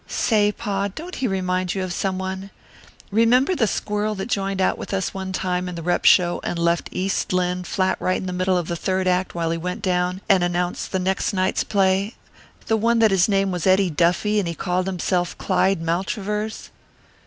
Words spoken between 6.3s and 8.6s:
and left 'East Lynne' flat right in the middle